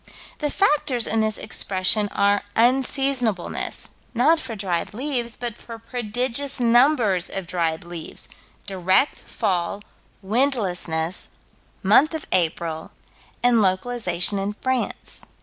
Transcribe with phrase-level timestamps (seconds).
[0.39, 7.29] The factors in this expression are unseasonableness, not for dried leaves, but for prodigious numbers
[7.29, 8.27] of dried leaves;
[8.65, 9.83] direct fall,
[10.23, 11.27] windlessness,
[11.83, 12.93] month of April,
[13.43, 15.21] and localization in France.